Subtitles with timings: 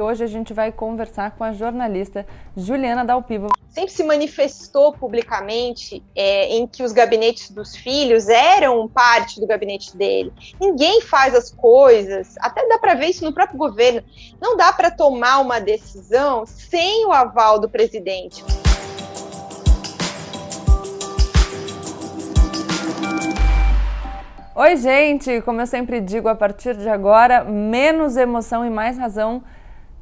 [0.00, 2.24] Hoje a gente vai conversar com a jornalista
[2.56, 3.48] Juliana Dalpiva.
[3.68, 9.96] Sempre se manifestou publicamente é, em que os gabinetes dos filhos eram parte do gabinete
[9.96, 10.32] dele.
[10.60, 14.00] Ninguém faz as coisas, até dá para ver isso no próprio governo.
[14.40, 18.44] Não dá para tomar uma decisão sem o aval do presidente.
[24.54, 25.40] Oi, gente!
[25.42, 29.42] Como eu sempre digo, a partir de agora, menos emoção e mais razão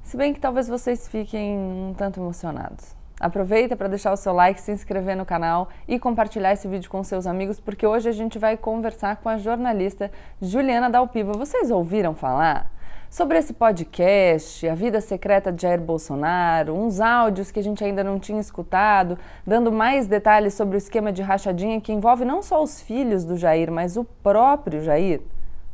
[0.07, 2.95] se bem que talvez vocês fiquem um tanto emocionados.
[3.19, 7.02] Aproveita para deixar o seu like, se inscrever no canal e compartilhar esse vídeo com
[7.02, 10.09] seus amigos, porque hoje a gente vai conversar com a jornalista
[10.41, 11.32] Juliana Dalpiva.
[11.32, 12.70] Vocês ouviram falar?
[13.10, 18.04] Sobre esse podcast, a vida secreta de Jair Bolsonaro, uns áudios que a gente ainda
[18.04, 22.62] não tinha escutado, dando mais detalhes sobre o esquema de rachadinha que envolve não só
[22.62, 25.20] os filhos do Jair, mas o próprio Jair?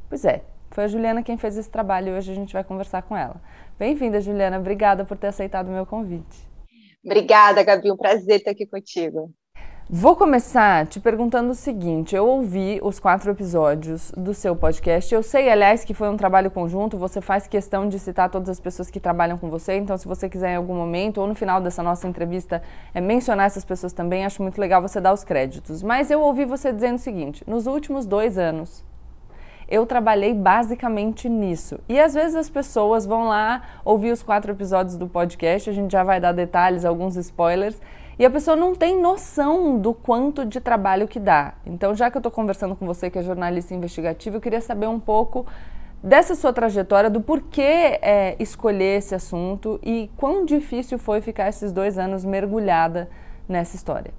[0.08, 3.02] Pois é, foi a Juliana quem fez esse trabalho e hoje a gente vai conversar
[3.02, 3.36] com ela.
[3.78, 4.58] Bem-vinda, Juliana.
[4.58, 6.48] Obrigada por ter aceitado o meu convite.
[7.04, 7.90] Obrigada, Gabi.
[7.90, 9.30] Um prazer estar aqui contigo.
[9.90, 15.12] Vou começar te perguntando o seguinte: eu ouvi os quatro episódios do seu podcast.
[15.12, 16.96] Eu sei, aliás, que foi um trabalho conjunto.
[16.96, 19.74] Você faz questão de citar todas as pessoas que trabalham com você.
[19.76, 22.62] Então, se você quiser em algum momento ou no final dessa nossa entrevista
[22.94, 25.82] é, mencionar essas pessoas também, acho muito legal você dar os créditos.
[25.82, 28.84] Mas eu ouvi você dizendo o seguinte: nos últimos dois anos,
[29.72, 31.80] eu trabalhei basicamente nisso.
[31.88, 35.90] E às vezes as pessoas vão lá ouvir os quatro episódios do podcast, a gente
[35.90, 37.80] já vai dar detalhes, alguns spoilers,
[38.18, 41.54] e a pessoa não tem noção do quanto de trabalho que dá.
[41.64, 44.88] Então, já que eu estou conversando com você, que é jornalista investigativa, eu queria saber
[44.88, 45.46] um pouco
[46.02, 51.72] dessa sua trajetória, do porquê é, escolher esse assunto e quão difícil foi ficar esses
[51.72, 53.08] dois anos mergulhada
[53.48, 54.12] nessa história.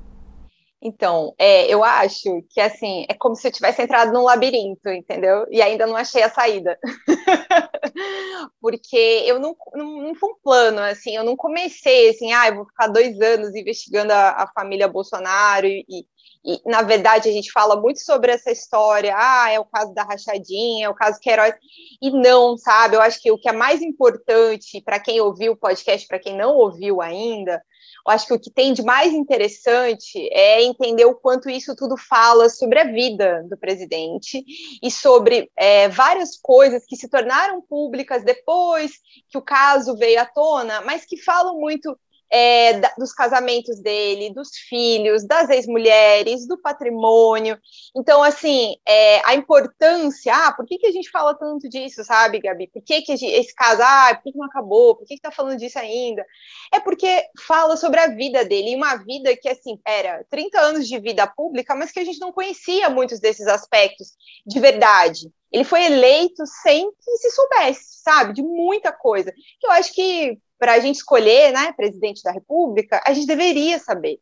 [0.86, 5.46] Então, é, eu acho que assim é como se eu tivesse entrado num labirinto, entendeu?
[5.50, 6.78] E ainda não achei a saída.
[8.60, 12.56] Porque eu não, não, não, foi um plano, assim, eu não comecei assim, ah, eu
[12.56, 16.06] vou ficar dois anos investigando a, a família Bolsonaro e,
[16.46, 20.04] e, na verdade, a gente fala muito sobre essa história, ah, é o caso da
[20.04, 21.56] rachadinha, é o caso Queiroz,
[22.02, 22.98] e não, sabe?
[22.98, 26.36] Eu acho que o que é mais importante para quem ouviu o podcast, para quem
[26.36, 27.62] não ouviu ainda,
[28.06, 31.96] eu acho que o que tem de mais interessante é entender o quanto isso tudo
[31.98, 34.44] fala sobre a vida do presidente
[34.82, 38.92] e sobre é, várias coisas que se tornaram públicas depois
[39.30, 41.98] que o caso veio à tona, mas que falam muito
[42.34, 47.60] é, da, dos casamentos dele, dos filhos, das ex-mulheres, do patrimônio.
[47.96, 52.40] Então, assim, é, a importância, ah, por que, que a gente fala tanto disso, sabe,
[52.40, 52.72] Gabi?
[52.74, 54.96] Por que, que gente, esse caso, ah, por que, que não acabou?
[54.96, 56.26] Por que, que tá falando disso ainda?
[56.74, 61.00] É porque fala sobre a vida dele, uma vida que, assim, era 30 anos de
[61.00, 64.08] vida pública, mas que a gente não conhecia muitos desses aspectos
[64.44, 65.32] de verdade.
[65.52, 69.32] Ele foi eleito sem que se soubesse, sabe, de muita coisa.
[69.64, 74.18] Eu acho que para a gente escolher, né, presidente da República, a gente deveria saber.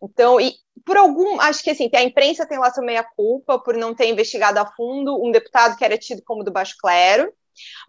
[0.00, 0.54] Então, e
[0.86, 4.08] por algum, acho que assim, a imprensa tem lá sua meia culpa por não ter
[4.08, 7.32] investigado a fundo um deputado que era tido como do baixo clero,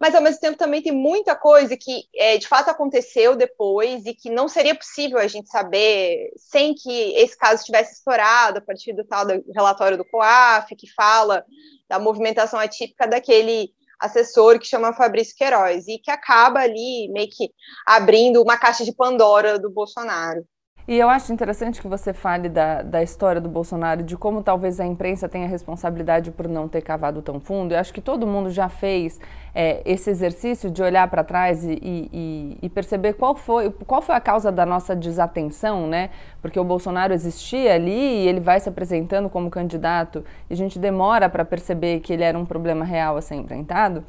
[0.00, 4.14] mas ao mesmo tempo também tem muita coisa que é, de fato aconteceu depois e
[4.14, 8.92] que não seria possível a gente saber sem que esse caso tivesse estourado a partir
[8.94, 11.46] do tal do relatório do COAF, que fala
[11.88, 17.50] da movimentação atípica daquele assessor que chama Fabrício Queiroz e que acaba ali meio que
[17.86, 20.44] abrindo uma caixa de Pandora do Bolsonaro.
[20.92, 24.78] E eu acho interessante que você fale da, da história do Bolsonaro, de como talvez
[24.78, 27.72] a imprensa tenha responsabilidade por não ter cavado tão fundo.
[27.72, 29.18] Eu acho que todo mundo já fez
[29.54, 34.14] é, esse exercício de olhar para trás e, e, e, perceber qual foi, qual foi
[34.14, 36.10] a causa da nossa desatenção, né?
[36.42, 40.78] Porque o Bolsonaro existia ali e ele vai se apresentando como candidato e a gente
[40.78, 44.04] demora para perceber que ele era um problema real a ser enfrentado.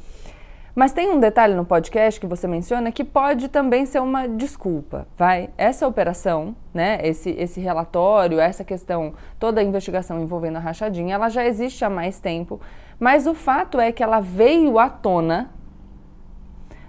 [0.75, 5.07] Mas tem um detalhe no podcast que você menciona que pode também ser uma desculpa,
[5.15, 5.51] vai?
[5.55, 11.29] Essa operação, né, esse, esse relatório, essa questão, toda a investigação envolvendo a rachadinha, ela
[11.29, 12.59] já existe há mais tempo,
[12.99, 15.51] mas o fato é que ela veio à tona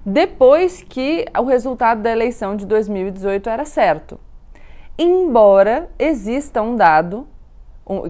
[0.04, 4.18] depois que o resultado da eleição de 2018 era certo.
[4.98, 7.26] Embora exista um dado,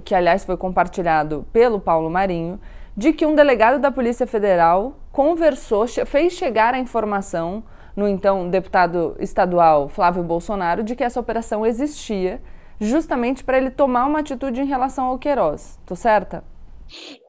[0.05, 2.61] que aliás foi compartilhado pelo Paulo Marinho,
[2.97, 7.63] de que um delegado da Polícia Federal conversou, fez chegar a informação
[7.95, 12.43] no então deputado estadual Flávio Bolsonaro de que essa operação existia,
[12.81, 15.79] justamente para ele tomar uma atitude em relação ao Queiroz.
[15.87, 16.43] Tô certa?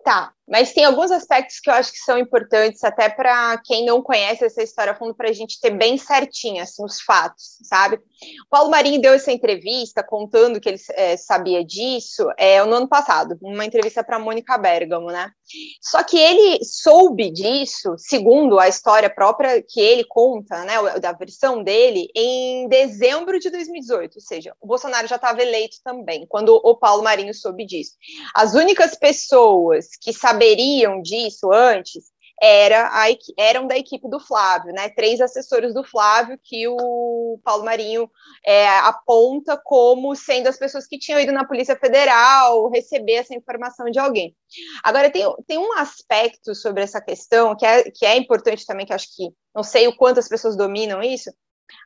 [0.03, 0.34] Tá.
[0.47, 4.45] Mas tem alguns aspectos que eu acho que são importantes, até para quem não conhece
[4.45, 7.95] essa história a fundo, para a gente ter bem certinho assim, os fatos, sabe?
[7.95, 12.87] O Paulo Marinho deu essa entrevista contando que ele é, sabia disso é, no ano
[12.87, 15.31] passado, uma entrevista para Mônica Bergamo, né?
[15.81, 21.63] Só que ele soube disso, segundo a história própria que ele conta, né, da versão
[21.63, 26.75] dele, em dezembro de 2018, ou seja, o Bolsonaro já estava eleito também, quando o
[26.75, 27.93] Paulo Marinho soube disso.
[28.33, 33.05] As únicas pessoas que saberiam disso antes era a,
[33.37, 34.89] eram da equipe do Flávio, né?
[34.89, 38.11] Três assessores do Flávio que o Paulo Marinho
[38.45, 43.89] é, aponta como sendo as pessoas que tinham ido na Polícia Federal receber essa informação
[43.89, 44.35] de alguém.
[44.83, 48.93] Agora, tem, tem um aspecto sobre essa questão que é, que é importante também, que
[48.93, 51.31] acho que não sei o quanto as pessoas dominam isso.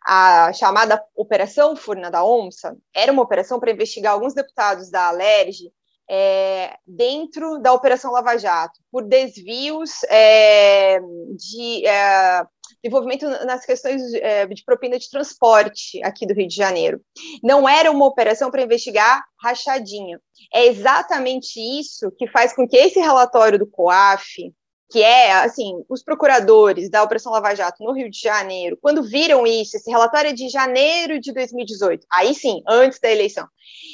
[0.05, 5.71] A chamada Operação Furna da Onça era uma operação para investigar alguns deputados da Alerj
[6.09, 12.41] é, dentro da Operação Lava Jato, por desvios é, de é,
[12.83, 16.99] envolvimento nas questões é, de propina de transporte aqui do Rio de Janeiro.
[17.43, 20.19] Não era uma operação para investigar rachadinha.
[20.53, 24.51] É exatamente isso que faz com que esse relatório do COAF,
[24.89, 29.45] que é, assim, os procuradores da Operação Lava Jato no Rio de Janeiro, quando viram
[29.45, 33.47] isso, esse relatório é de janeiro de 2018, aí sim, antes da eleição,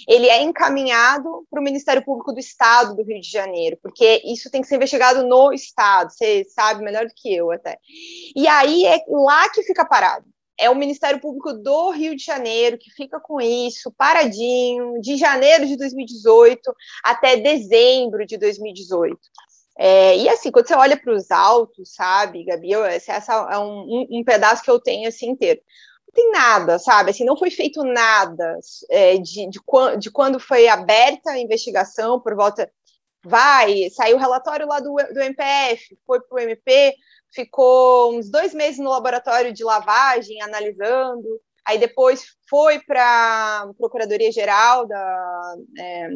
[0.07, 4.49] ele é encaminhado para o Ministério Público do Estado do Rio de Janeiro, porque isso
[4.49, 7.77] tem que ser investigado no Estado, você sabe melhor do que eu até.
[8.33, 10.25] E aí é lá que fica parado.
[10.57, 15.67] É o Ministério Público do Rio de Janeiro que fica com isso, paradinho, de janeiro
[15.67, 19.19] de 2018 até dezembro de 2018.
[19.77, 23.81] É, e assim, quando você olha para os autos, sabe, Gabi, eu, essa é um,
[23.81, 25.61] um, um, pedaço que eu tenho assim inteiro.
[26.07, 27.11] Não tem nada, sabe?
[27.11, 28.57] Assim, não foi feito nada
[28.89, 29.59] é, de, de,
[29.99, 32.71] de, quando foi aberta a investigação por volta.
[33.27, 36.95] Vai, saiu o relatório lá do, do MPF, foi para o MP,
[37.33, 44.87] ficou uns dois meses no laboratório de lavagem, analisando, aí depois foi para a Procuradoria-Geral
[44.87, 45.55] da.
[45.79, 46.09] É,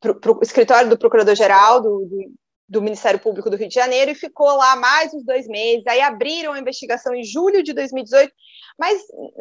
[0.00, 2.32] para o escritório do Procurador-Geral do, do,
[2.72, 5.86] do Ministério Público do Rio de Janeiro e ficou lá mais uns dois meses.
[5.86, 8.32] Aí abriram a investigação em julho de 2018,
[8.78, 8.98] mas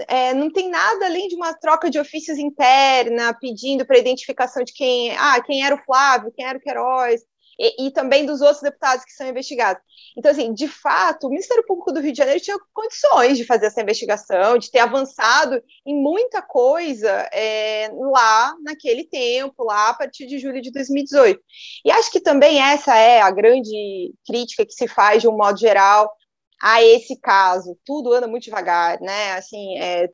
[0.09, 4.73] é, não tem nada além de uma troca de ofícios interna, pedindo para identificação de
[4.73, 7.21] quem, ah, quem era o Flávio, quem era o Queiroz,
[7.61, 9.83] e, e, também dos outros deputados que são investigados.
[10.17, 13.67] Então, assim, de fato, o Ministério Público do Rio de Janeiro tinha condições de fazer
[13.67, 20.25] essa investigação, de ter avançado em muita coisa é, lá naquele tempo, lá a partir
[20.25, 21.39] de julho de 2018.
[21.85, 25.59] E acho que também essa é a grande crítica que se faz, de um modo
[25.59, 26.11] geral,
[26.59, 27.77] a esse caso.
[27.85, 29.33] Tudo anda muito devagar, né?
[29.33, 30.09] Assim, é,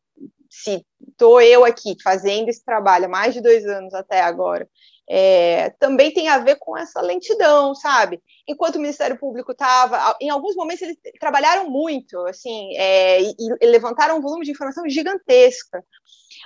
[0.50, 4.68] se estou eu aqui fazendo esse trabalho há mais de dois anos até agora,
[5.10, 8.22] é, também tem a ver com essa lentidão, sabe?
[8.48, 13.66] Enquanto o Ministério Público estava, em alguns momentos eles trabalharam muito, assim, é, e, e,
[13.66, 15.84] levantaram um volume de informação gigantesca.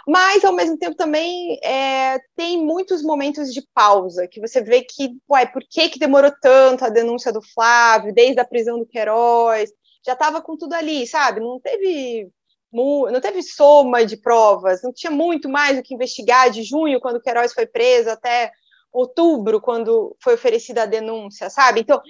[0.07, 5.11] Mas, ao mesmo tempo, também é, tem muitos momentos de pausa, que você vê que,
[5.29, 9.71] uai, por que, que demorou tanto a denúncia do Flávio, desde a prisão do Queiroz?
[10.05, 11.39] Já estava com tudo ali, sabe?
[11.39, 12.31] Não teve
[12.71, 17.17] não teve soma de provas, não tinha muito mais o que investigar de junho, quando
[17.17, 18.51] o Queiroz foi preso, até
[18.91, 21.81] outubro, quando foi oferecida a denúncia, sabe?
[21.81, 22.01] Então,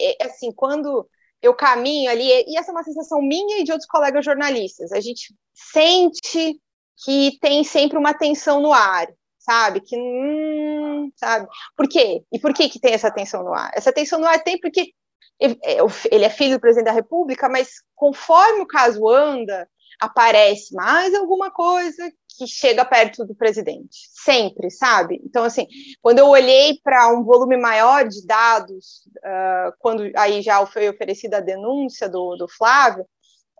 [0.00, 1.08] é, assim, quando
[1.40, 5.00] eu caminho ali, e essa é uma sensação minha e de outros colegas jornalistas, a
[5.00, 6.60] gente sente
[7.04, 9.06] que tem sempre uma tensão no ar,
[9.38, 9.80] sabe?
[9.80, 11.48] Que, hum, sabe?
[11.76, 12.22] Por quê?
[12.32, 13.70] E por que que tem essa tensão no ar?
[13.74, 14.92] Essa tensão no ar tem porque
[15.40, 19.68] ele é filho do presidente da República, mas conforme o caso anda,
[20.00, 25.20] aparece mais alguma coisa que chega perto do presidente, sempre, sabe?
[25.24, 25.66] Então, assim,
[26.00, 31.38] quando eu olhei para um volume maior de dados, uh, quando aí já foi oferecida
[31.38, 33.04] a denúncia do, do Flávio,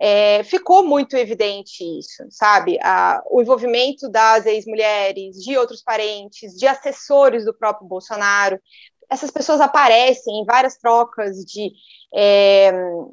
[0.01, 2.79] é, ficou muito evidente isso, sabe?
[2.81, 8.61] Ah, o envolvimento das ex-mulheres, de outros parentes, de assessores do próprio Bolsonaro.
[9.11, 11.73] Essas pessoas aparecem em várias trocas de
[12.15, 12.71] é,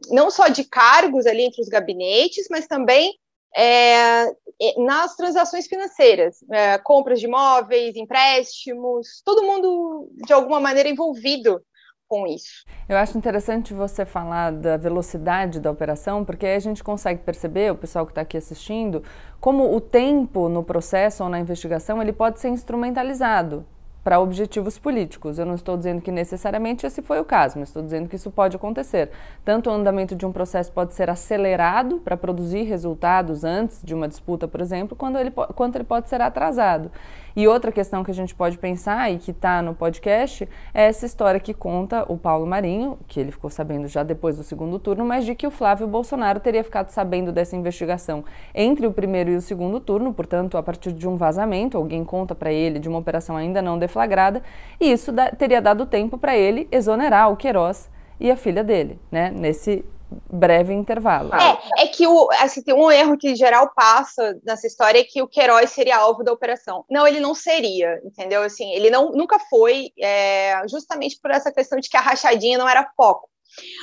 [0.09, 3.17] não só de cargos ali entre os gabinetes, mas também
[3.55, 4.35] é,
[4.77, 11.61] nas transações financeiras, é, compras de imóveis, empréstimos, todo mundo de alguma maneira envolvido
[12.07, 12.63] com isso.
[12.87, 17.75] Eu acho interessante você falar da velocidade da operação, porque a gente consegue perceber, o
[17.75, 19.03] pessoal que está aqui assistindo,
[19.39, 23.65] como o tempo no processo ou na investigação ele pode ser instrumentalizado
[24.05, 25.39] para objetivos políticos.
[25.39, 28.29] Eu não estou dizendo que necessariamente esse foi o caso, mas estou dizendo que isso
[28.29, 29.09] pode acontecer.
[29.43, 34.07] Tanto o andamento de um processo pode ser acelerado para produzir resultados antes de uma
[34.07, 36.91] disputa, por exemplo, quando ele, quanto ele pode ser atrasado.
[37.35, 41.05] E outra questão que a gente pode pensar e que está no podcast é essa
[41.05, 45.03] história que conta o Paulo Marinho, que ele ficou sabendo já depois do segundo turno,
[45.03, 48.23] mas de que o Flávio Bolsonaro teria ficado sabendo dessa investigação
[48.53, 52.33] entre o primeiro e o segundo turno, portanto, a partir de um vazamento, alguém conta
[52.33, 54.41] para ele de uma operação ainda não deflagrada,
[54.79, 58.97] e isso da, teria dado tempo para ele exonerar o Queiroz e a filha dele,
[59.11, 59.83] né, nesse
[60.31, 61.31] breve intervalo.
[61.35, 65.21] É, é que o, assim, tem um erro que geral passa nessa história é que
[65.21, 66.85] o Queiroz seria alvo da operação.
[66.89, 68.41] Não, ele não seria, entendeu?
[68.43, 72.69] Assim, ele não, nunca foi, é, justamente por essa questão de que a rachadinha não
[72.69, 73.29] era foco.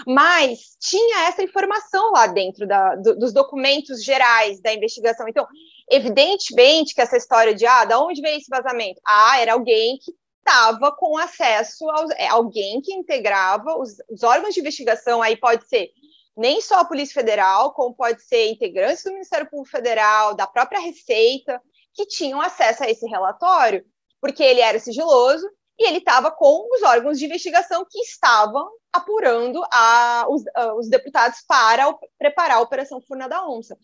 [0.06, 5.26] Mas tinha essa informação lá dentro da, do, dos documentos gerais da investigação.
[5.28, 5.46] Então,
[5.90, 9.00] evidentemente que essa história de ah, da onde veio esse vazamento?
[9.06, 10.12] Ah, era alguém que
[10.44, 11.84] estava com acesso
[12.16, 15.90] é, alguém que integrava os, os, órgãos de investigação, aí pode ser
[16.36, 20.80] nem só a Polícia Federal, como pode ser integrantes do Ministério Público Federal, da própria
[20.80, 21.60] Receita,
[21.94, 23.84] que tinham acesso a esse relatório,
[24.20, 25.46] porque ele era sigiloso
[25.78, 30.88] e ele estava com os órgãos de investigação que estavam apurando a, os, a, os,
[30.88, 33.76] deputados para o, preparar a Operação Furna da Onça.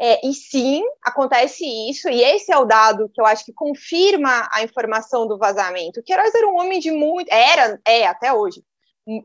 [0.00, 4.48] É, e sim, acontece isso, e esse é o dado que eu acho que confirma
[4.50, 6.02] a informação do vazamento.
[6.02, 7.30] Queiroz era um homem de muito.
[7.30, 8.62] Era, é, até hoje,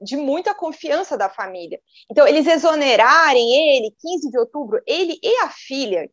[0.02, 1.80] de muita confiança da família.
[2.12, 6.10] Então, eles exonerarem ele, 15 de outubro, ele e a filha,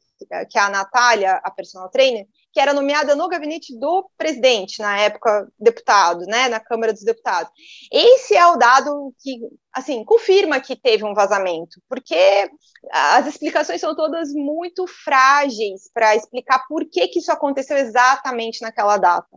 [0.48, 4.98] que é a Natália, a personal trainer, que era nomeada no gabinete do presidente, na
[4.98, 7.52] época deputado, né, na Câmara dos Deputados.
[7.92, 9.38] Esse é o dado que,
[9.72, 12.50] assim, confirma que teve um vazamento, porque
[12.90, 18.96] as explicações são todas muito frágeis para explicar por que, que isso aconteceu exatamente naquela
[18.96, 19.28] data.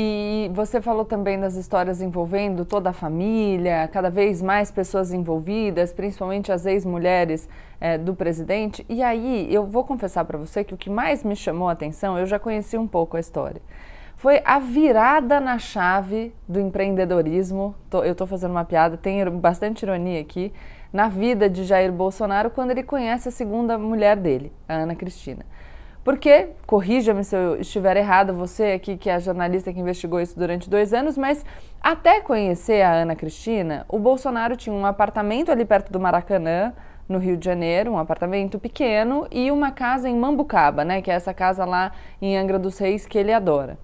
[0.00, 5.92] E você falou também das histórias envolvendo toda a família, cada vez mais pessoas envolvidas,
[5.92, 7.48] principalmente as ex-mulheres
[7.80, 8.86] é, do presidente.
[8.88, 12.16] E aí eu vou confessar para você que o que mais me chamou a atenção,
[12.16, 13.60] eu já conheci um pouco a história,
[14.16, 17.74] foi a virada na chave do empreendedorismo.
[17.90, 20.52] Tô, eu estou fazendo uma piada, tem bastante ironia aqui,
[20.92, 25.44] na vida de Jair Bolsonaro quando ele conhece a segunda mulher dele, a Ana Cristina.
[26.04, 30.38] Porque, corrija-me se eu estiver errado, você aqui que é a jornalista que investigou isso
[30.38, 31.44] durante dois anos, mas
[31.80, 36.72] até conhecer a Ana Cristina, o Bolsonaro tinha um apartamento ali perto do Maracanã,
[37.08, 41.14] no Rio de Janeiro, um apartamento pequeno e uma casa em Mambucaba, né, que é
[41.14, 43.78] essa casa lá em Angra dos Reis que ele adora.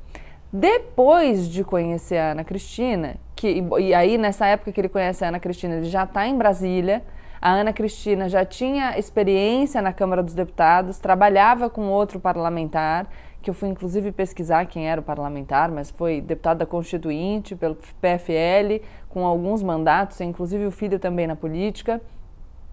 [0.53, 5.29] Depois de conhecer a Ana Cristina, que, e aí nessa época que ele conhece a
[5.29, 7.03] Ana Cristina, ele já está em Brasília,
[7.45, 13.07] a Ana Cristina já tinha experiência na Câmara dos Deputados, trabalhava com outro parlamentar,
[13.43, 18.83] que eu fui inclusive pesquisar quem era o parlamentar, mas foi deputada constituinte pelo PFL,
[19.11, 22.01] com alguns mandatos, inclusive o filho também na política.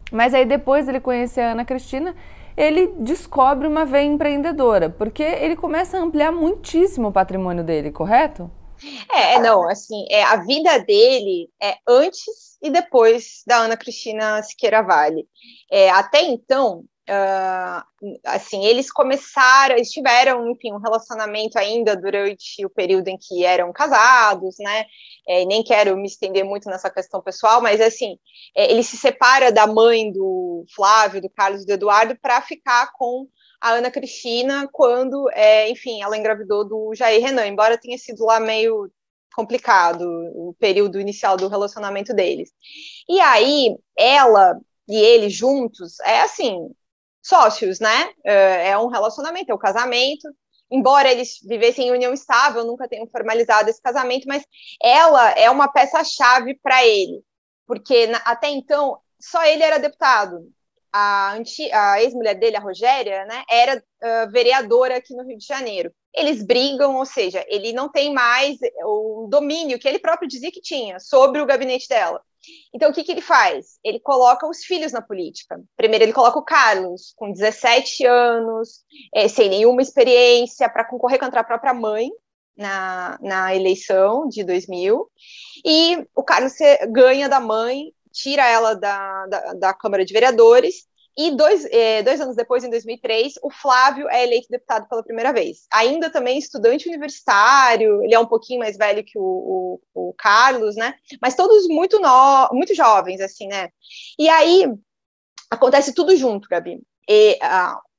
[0.09, 2.15] Mas aí depois ele conhecer a Ana Cristina,
[2.55, 8.49] ele descobre uma veia empreendedora, porque ele começa a ampliar muitíssimo o patrimônio dele, correto?
[9.13, 14.81] É, não, assim, é, a vida dele é antes e depois da Ana Cristina Siqueira
[14.81, 15.27] Vale.
[15.71, 17.83] É, até então, uh,
[18.25, 23.73] assim, eles começaram, eles tiveram, enfim, um relacionamento ainda durante o período em que eram
[23.73, 24.85] casados, né?
[25.27, 28.17] É, nem quero me estender muito nessa questão pessoal, mas assim,
[28.55, 33.27] é, ele se separa da mãe do Flávio, do Carlos do Eduardo para ficar com
[33.59, 38.39] a Ana Cristina quando, é, enfim, ela engravidou do Jair Renan, embora tenha sido lá
[38.39, 38.91] meio
[39.35, 40.03] complicado
[40.35, 42.51] o período inicial do relacionamento deles.
[43.07, 46.69] E aí, ela e ele juntos, é assim,
[47.21, 48.11] sócios, né?
[48.25, 50.27] É, é um relacionamento, é um casamento.
[50.69, 54.43] Embora eles vivessem em união estável, nunca tenham formalizado esse casamento, mas
[54.81, 57.21] ela é uma peça-chave para ele,
[57.67, 60.51] porque até então só ele era deputado
[60.93, 61.37] a,
[61.73, 65.91] a ex-mulher dele, a Rogéria, né, era uh, vereadora aqui no Rio de Janeiro.
[66.13, 70.61] Eles brigam, ou seja, ele não tem mais o domínio que ele próprio dizia que
[70.61, 72.21] tinha sobre o gabinete dela.
[72.73, 73.77] Então, o que, que ele faz?
[73.83, 75.61] Ele coloca os filhos na política.
[75.77, 78.83] Primeiro, ele coloca o Carlos, com 17 anos,
[79.13, 82.09] é, sem nenhuma experiência, para concorrer contra a própria mãe
[82.57, 85.09] na, na eleição de 2000.
[85.65, 86.53] E o Carlos
[86.89, 90.85] ganha da mãe tira ela da, da, da Câmara de Vereadores,
[91.17, 95.33] e dois, é, dois anos depois, em 2003, o Flávio é eleito deputado pela primeira
[95.33, 95.67] vez.
[95.71, 100.75] Ainda também estudante universitário, ele é um pouquinho mais velho que o, o, o Carlos,
[100.75, 100.93] né?
[101.21, 103.69] Mas todos muito, no, muito jovens, assim, né?
[104.17, 104.65] E aí
[105.49, 106.81] acontece tudo junto, Gabi.
[107.09, 107.37] E,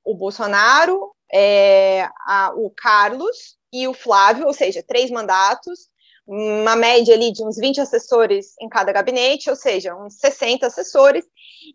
[0.04, 2.09] o Bolsonaro, é,
[2.57, 5.88] o Carlos e o Flávio, ou seja, três mandatos,
[6.26, 11.24] uma média ali de uns 20 assessores em cada gabinete, ou seja, uns 60 assessores,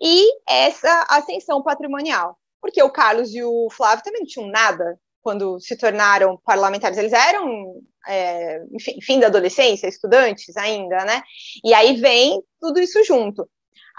[0.02, 2.38] e essa ascensão patrimonial.
[2.62, 7.12] Porque o Carlos e o Flávio também não tinham nada quando se tornaram parlamentares, eles
[7.12, 11.22] eram, é, enfim, fim da adolescência, estudantes ainda, né?
[11.64, 13.46] E aí vem tudo isso junto.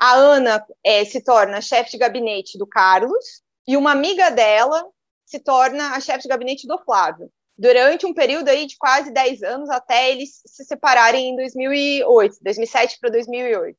[0.00, 4.82] A Ana é, se torna chefe de gabinete do Carlos e uma amiga dela
[5.26, 7.30] se torna a chefe de gabinete do Flávio.
[7.58, 12.98] Durante um período aí de quase 10 anos, até eles se separarem em 2008, 2007
[13.00, 13.76] para 2008.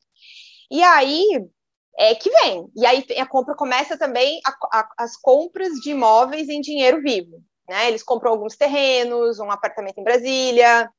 [0.70, 1.26] E aí
[1.98, 2.70] é que vem.
[2.76, 7.42] E aí a compra começa também a, a, as compras de imóveis em dinheiro vivo.
[7.70, 7.88] Né?
[7.88, 10.92] Eles compram alguns terrenos, um apartamento em Brasília,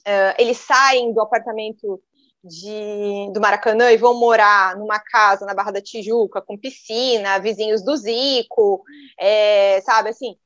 [0.00, 2.02] uh, eles saem do apartamento
[2.44, 7.84] de, do Maracanã e vão morar numa casa na Barra da Tijuca, com piscina, vizinhos
[7.84, 8.82] do Zico,
[9.18, 10.36] é, sabe assim?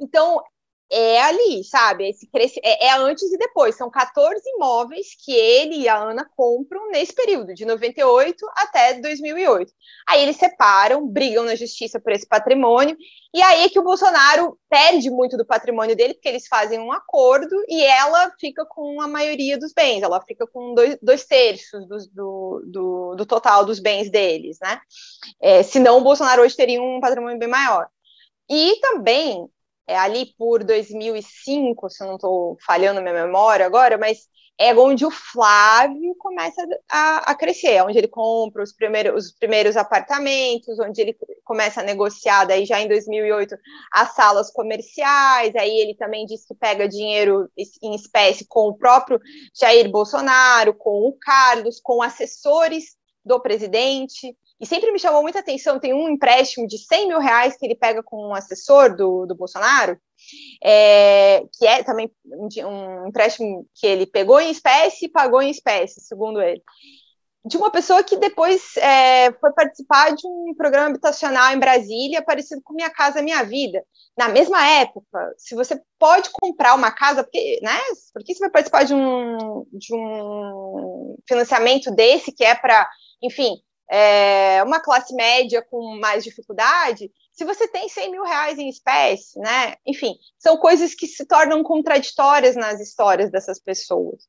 [0.00, 0.42] Então,
[0.90, 2.08] é ali, sabe?
[2.08, 2.60] Esse cresce...
[2.62, 3.76] é, é, antes e depois.
[3.76, 9.72] São 14 imóveis que ele e a Ana compram nesse período, de 98 até 2008.
[10.06, 12.96] Aí eles separam, brigam na justiça por esse patrimônio,
[13.34, 16.92] e aí é que o Bolsonaro perde muito do patrimônio dele, porque eles fazem um
[16.92, 21.88] acordo e ela fica com a maioria dos bens, ela fica com dois, dois terços
[21.88, 24.80] do, do, do, do, total dos bens deles, né?
[25.40, 27.88] É, senão o Bolsonaro hoje teria um patrimônio bem maior.
[28.48, 29.48] E também
[29.86, 35.10] é, ali por 2005, se não estou falhando minha memória agora, mas é onde o
[35.10, 41.00] Flávio começa a, a crescer, é onde ele compra os primeiros, os primeiros apartamentos, onde
[41.00, 43.56] ele começa a negociar, daí já em 2008,
[43.92, 47.50] as salas comerciais, aí ele também diz que pega dinheiro
[47.82, 49.20] em espécie com o próprio
[49.58, 55.78] Jair Bolsonaro, com o Carlos, com assessores do presidente, e sempre me chamou muita atenção,
[55.78, 59.34] tem um empréstimo de 100 mil reais que ele pega com um assessor do, do
[59.34, 60.00] Bolsonaro,
[60.64, 66.00] é, que é também um, empréstimo que ele pegou em espécie e pagou em espécie,
[66.00, 66.62] segundo ele.
[67.44, 72.62] De uma pessoa que depois é, foi participar de um programa habitacional em Brasília, parecido
[72.64, 73.84] com Minha Casa Minha Vida.
[74.16, 77.78] Na mesma época, se você pode comprar uma casa, porque, né,
[78.14, 82.88] porque você vai participar de um, de um financiamento desse que é para,
[83.22, 83.58] enfim,
[83.90, 89.38] é, uma classe média com mais dificuldade, se você tem 100 mil reais em espécie,
[89.38, 89.74] né?
[89.86, 94.22] Enfim, são coisas que se tornam contraditórias nas histórias dessas pessoas.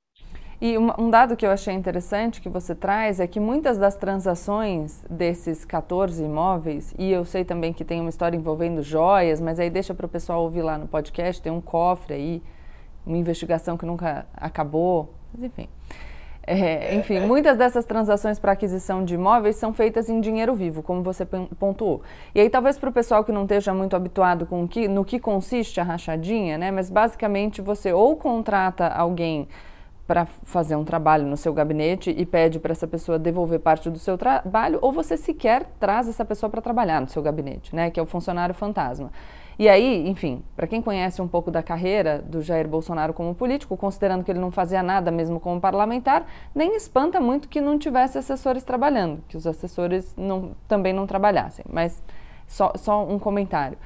[0.62, 5.04] E um dado que eu achei interessante que você traz é que muitas das transações
[5.10, 9.70] desses 14 imóveis, e eu sei também que tem uma história envolvendo joias, mas aí
[9.70, 12.44] deixa para o pessoal ouvir lá no podcast, tem um cofre aí,
[13.06, 15.68] uma investigação que nunca acabou, mas enfim.
[16.48, 21.02] É, enfim, muitas dessas transações para aquisição de imóveis são feitas em dinheiro vivo, como
[21.02, 22.04] você pontuou.
[22.36, 25.20] E aí, talvez para o pessoal que não esteja muito habituado com que, no que
[25.20, 26.70] consiste a rachadinha, né?
[26.70, 29.48] Mas basicamente você ou contrata alguém
[30.06, 33.98] para fazer um trabalho no seu gabinete e pede para essa pessoa devolver parte do
[33.98, 37.90] seu trabalho, ou você sequer traz essa pessoa para trabalhar no seu gabinete, né?
[37.90, 39.12] Que é o funcionário fantasma.
[39.58, 43.78] E aí, enfim, para quem conhece um pouco da carreira do Jair Bolsonaro como político,
[43.78, 48.18] considerando que ele não fazia nada mesmo como parlamentar, nem espanta muito que não tivesse
[48.18, 51.64] assessores trabalhando, que os assessores não, também não trabalhassem.
[51.70, 52.04] Mas
[52.48, 53.78] só, só um comentário.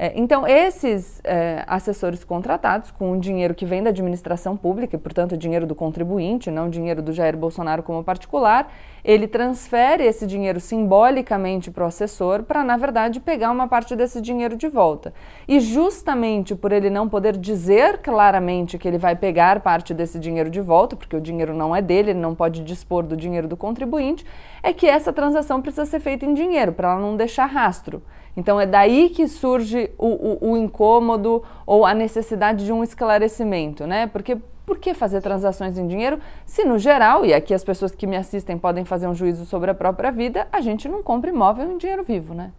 [0.00, 4.98] É, então, esses é, assessores contratados, com o dinheiro que vem da administração pública, e,
[4.98, 8.72] portanto, dinheiro do contribuinte, não dinheiro do Jair Bolsonaro como particular,
[9.08, 14.20] ele transfere esse dinheiro simbolicamente para o assessor para, na verdade, pegar uma parte desse
[14.20, 15.14] dinheiro de volta.
[15.48, 20.50] E justamente por ele não poder dizer claramente que ele vai pegar parte desse dinheiro
[20.50, 23.56] de volta, porque o dinheiro não é dele, ele não pode dispor do dinheiro do
[23.56, 24.26] contribuinte,
[24.62, 28.02] é que essa transação precisa ser feita em dinheiro, para ela não deixar rastro.
[28.36, 33.86] Então é daí que surge o, o, o, incômodo ou a necessidade de um esclarecimento,
[33.86, 34.06] né?
[34.06, 34.36] Porque
[34.68, 38.18] por que fazer transações em dinheiro se, no geral, e aqui as pessoas que me
[38.18, 41.78] assistem podem fazer um juízo sobre a própria vida, a gente não compra imóvel em
[41.78, 42.52] dinheiro vivo, né?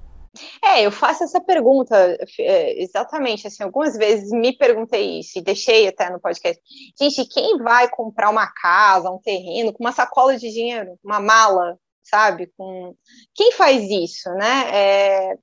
[0.64, 1.96] É, eu faço essa pergunta
[2.40, 6.60] é, exatamente, assim, algumas vezes me perguntei isso e deixei até no podcast.
[7.00, 11.78] Gente, quem vai comprar uma casa, um terreno com uma sacola de dinheiro, uma mala,
[12.02, 12.52] sabe?
[12.58, 12.96] Com
[13.36, 14.70] quem faz isso, né?
[14.74, 15.38] É,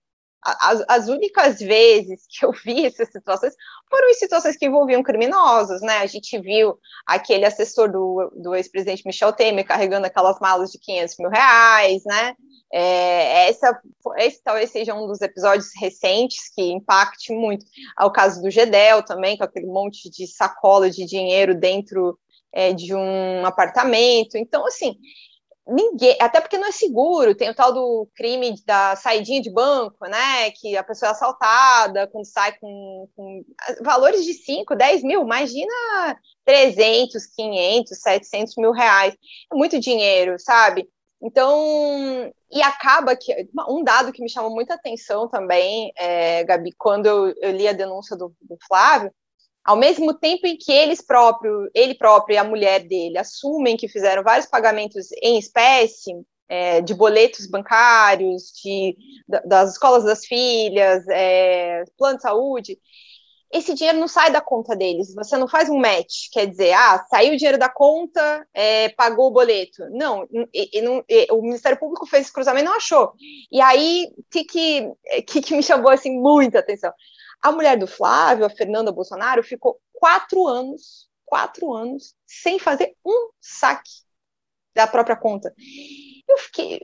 [0.60, 3.54] as, as, únicas vezes que eu vi essas situações
[3.90, 5.98] foram em situações que envolviam criminosos, né?
[5.98, 11.16] A gente viu aquele assessor do, do ex-presidente Michel Temer carregando aquelas malas de 500
[11.18, 12.34] mil reais, né?
[12.72, 13.80] É, essa,
[14.18, 17.64] esse talvez seja um dos episódios recentes que impacte muito.
[17.96, 22.18] Ao caso do Gedel também, com aquele monte de sacola de dinheiro dentro
[22.52, 24.36] é, de um apartamento.
[24.36, 24.96] Então, assim,
[25.66, 30.06] ninguém, até porque não é seguro, tem o tal do crime da saidinha de banco,
[30.06, 33.44] né, que a pessoa é assaltada quando sai com, com
[33.82, 35.72] valores de 5, 10 mil, imagina
[36.44, 39.14] 300, 500, 700 mil reais,
[39.52, 40.88] é muito dinheiro, sabe?
[41.20, 43.34] Então, e acaba que
[43.68, 47.72] um dado que me chamou muita atenção também, é, Gabi, quando eu, eu, li a
[47.72, 49.10] denúncia do, do Flávio,
[49.66, 53.88] ao mesmo tempo em que eles próprio, ele próprio e a mulher dele assumem que
[53.88, 56.12] fizeram vários pagamentos em espécie,
[56.48, 58.96] é, de boletos bancários, de,
[59.44, 62.78] das escolas das filhas, é, plano de saúde,
[63.52, 65.14] esse dinheiro não sai da conta deles.
[65.14, 69.28] Você não faz um match, quer dizer, ah, saiu o dinheiro da conta, é, pagou
[69.28, 69.88] o boleto.
[69.90, 73.12] Não, e, e não e, o Ministério Público fez esse cruzamento, não achou.
[73.50, 74.92] E aí, o que, que,
[75.26, 76.92] que, que me chamou assim muita atenção?
[77.46, 83.30] A mulher do Flávio, a Fernanda Bolsonaro, ficou quatro anos, quatro anos, sem fazer um
[83.40, 84.02] saque
[84.74, 85.54] da própria conta.
[86.28, 86.80] Eu fiquei,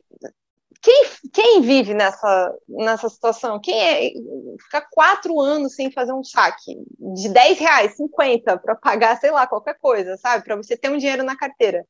[0.80, 3.60] quem, quem vive nessa, nessa situação?
[3.60, 4.12] Quem é
[4.62, 6.76] ficar quatro anos sem fazer um saque
[7.12, 10.44] de 10 reais, 50 para pagar, sei lá, qualquer coisa, sabe?
[10.44, 11.84] Para você ter um dinheiro na carteira.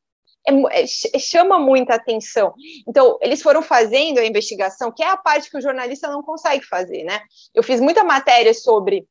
[0.46, 0.86] É, é,
[1.18, 2.52] chama muita atenção.
[2.86, 6.64] Então, eles foram fazendo a investigação, que é a parte que o jornalista não consegue
[6.64, 7.20] fazer, né?
[7.54, 9.06] Eu fiz muita matéria sobre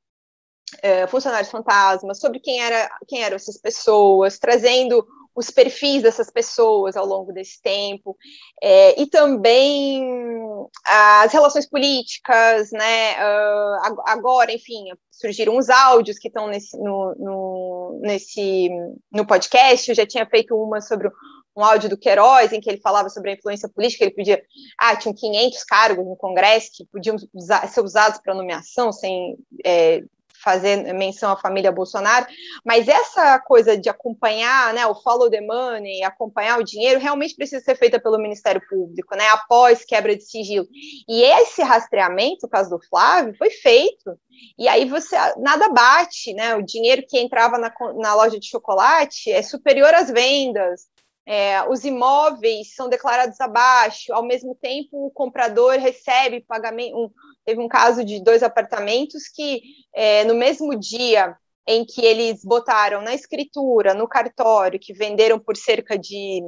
[0.82, 6.98] é, funcionários fantasmas, sobre quem, era, quem eram essas pessoas, trazendo os perfis dessas pessoas
[6.98, 8.18] ao longo desse tempo,
[8.62, 10.04] é, e também
[10.86, 13.14] as relações políticas, né?
[13.16, 18.70] Uh, agora, enfim, surgiram os áudios que estão nesse, no, no, nesse,
[19.12, 19.90] no podcast.
[19.90, 21.10] Eu já tinha feito uma sobre
[21.56, 24.42] um áudio do Queiroz, em que ele falava sobre a influência política, ele pedia,
[24.78, 30.02] ah, tinham 500 cargos no Congresso que podiam usar, ser usados para nomeação, sem é,
[30.44, 32.26] fazer menção à família Bolsonaro,
[32.66, 37.64] mas essa coisa de acompanhar, né, o follow the money, acompanhar o dinheiro, realmente precisa
[37.64, 40.68] ser feita pelo Ministério Público, né, após quebra de sigilo.
[41.08, 44.18] E esse rastreamento, o caso do Flávio, foi feito.
[44.58, 46.56] E aí você nada bate, né?
[46.56, 50.90] O dinheiro que entrava na, na loja de chocolate é superior às vendas.
[51.26, 57.12] É, os imóveis são declarados abaixo, ao mesmo tempo o comprador recebe pagamento, um,
[57.46, 59.62] Teve um caso de dois apartamentos que,
[59.94, 61.36] é, no mesmo dia
[61.68, 66.42] em que eles botaram na escritura, no cartório, que venderam por cerca de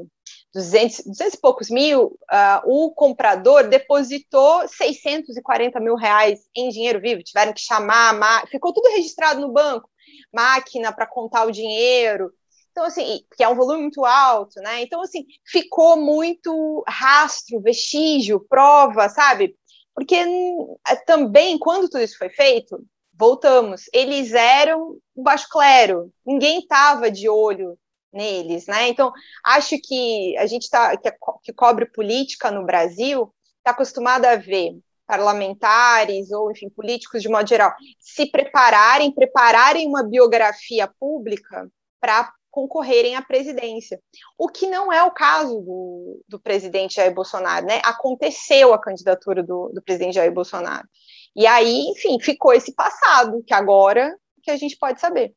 [0.54, 7.24] 200, 200 e poucos mil, uh, o comprador depositou 640 mil reais em dinheiro vivo,
[7.24, 9.90] tiveram que chamar, ficou tudo registrado no banco,
[10.34, 12.32] máquina para contar o dinheiro,
[12.74, 14.82] então, assim, que é um volume muito alto, né?
[14.82, 19.56] Então, assim, ficou muito rastro, vestígio, prova, sabe?
[19.96, 26.60] Porque é, também, quando tudo isso foi feito, voltamos, eles eram o baixo clero, ninguém
[26.60, 27.78] estava de olho
[28.12, 28.88] neles, né?
[28.88, 29.12] Então,
[29.46, 31.12] acho que a gente tá, que,
[31.44, 37.48] que cobre política no Brasil está acostumado a ver parlamentares ou, enfim, políticos de modo
[37.48, 44.00] geral se prepararem, prepararem uma biografia pública para concorrerem à presidência.
[44.38, 47.82] O que não é o caso do, do presidente Jair Bolsonaro, né?
[47.84, 50.88] Aconteceu a candidatura do, do presidente Jair Bolsonaro.
[51.36, 55.34] E aí, enfim, ficou esse passado, que agora que a gente pode saber.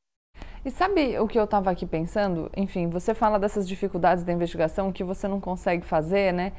[0.62, 2.50] E sabe o que eu estava aqui pensando?
[2.54, 6.52] Enfim, você fala dessas dificuldades da investigação que você não consegue fazer, né?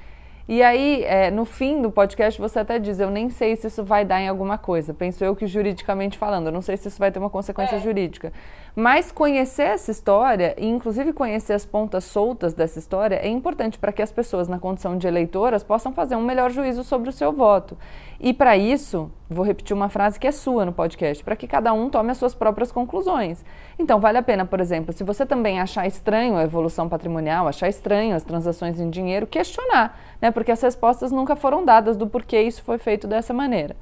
[0.48, 3.84] E aí, é, no fim do podcast, você até diz: Eu nem sei se isso
[3.84, 4.94] vai dar em alguma coisa.
[4.94, 7.80] Penso eu que juridicamente falando, eu não sei se isso vai ter uma consequência é.
[7.80, 8.32] jurídica.
[8.80, 13.92] Mas conhecer essa história, e inclusive conhecer as pontas soltas dessa história, é importante para
[13.92, 17.34] que as pessoas, na condição de eleitoras, possam fazer um melhor juízo sobre o seu
[17.34, 17.76] voto.
[18.20, 21.74] E para isso, vou repetir uma frase que é sua no podcast, para que cada
[21.74, 23.44] um tome as suas próprias conclusões.
[23.80, 27.68] Então, vale a pena, por exemplo, se você também achar estranho a evolução patrimonial, achar
[27.68, 30.30] estranho as transações em dinheiro, questionar, né?
[30.30, 33.76] Porque as respostas nunca foram dadas do porquê isso foi feito dessa maneira.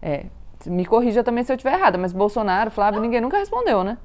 [0.00, 0.24] É,
[0.64, 3.98] me corrija também se eu estiver errada, mas Bolsonaro, Flávio, ninguém nunca respondeu, né?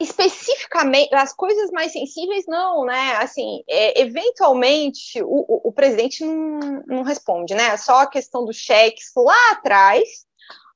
[0.00, 3.16] Especificamente as coisas mais sensíveis não, né?
[3.16, 7.76] Assim, é, eventualmente o, o, o presidente não, não, responde, né?
[7.76, 10.08] Só a questão dos cheques lá atrás,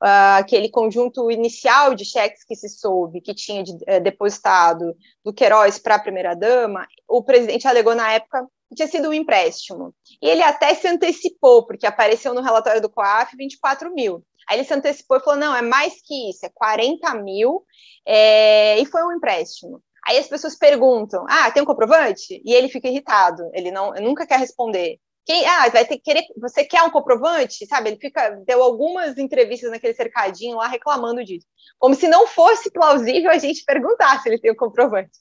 [0.02, 5.32] uh, aquele conjunto inicial de cheques que se soube que tinha de, uh, depositado do
[5.32, 9.94] Queiroz para a primeira dama, o presidente alegou na época tinha sido um empréstimo.
[10.20, 14.24] E ele até se antecipou, porque apareceu no relatório do COAF 24 mil.
[14.48, 17.64] Aí ele se antecipou e falou: não, é mais que isso, é 40 mil,
[18.06, 18.78] é...
[18.78, 19.82] e foi um empréstimo.
[20.06, 22.42] Aí as pessoas perguntam: ah, tem um comprovante?
[22.44, 24.98] E ele fica irritado, ele não nunca quer responder.
[25.24, 27.64] Quem, ah, vai ter que querer, você quer um comprovante?
[27.66, 31.46] Sabe, ele fica, deu algumas entrevistas naquele cercadinho lá reclamando disso.
[31.78, 35.12] Como se não fosse plausível a gente perguntar se ele tem um comprovante.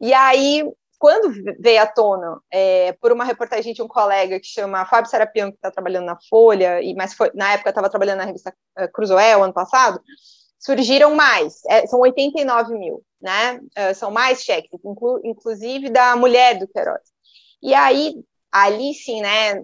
[0.00, 0.64] E aí
[0.98, 5.50] quando veio à tona, é, por uma reportagem de um colega que chama Fábio Serapião,
[5.50, 8.90] que está trabalhando na Folha, e mas foi, na época estava trabalhando na revista uh,
[8.92, 10.00] Cruzoé, ano passado,
[10.58, 13.60] surgiram mais, é, são 89 mil, né?
[13.78, 17.02] Uh, são mais cheques, inclu, inclusive da mulher do Queiroz.
[17.62, 18.14] E aí
[18.50, 19.60] ali sim, né,